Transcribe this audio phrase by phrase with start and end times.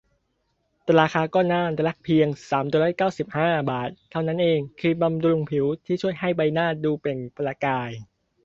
[0.99, 7.91] ราคาก็น่ารักเพียง สามร้อยเก้าสิบห้า บาท เท่านั้นเอง ครีมบำรุงผิวที่ช่วยให้ใบหน้าดูเปล่งประกาย